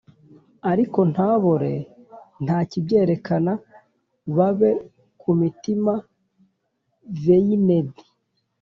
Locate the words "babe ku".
4.35-5.29